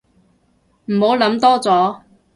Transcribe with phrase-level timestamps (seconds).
[0.85, 2.01] 唔好諗多咗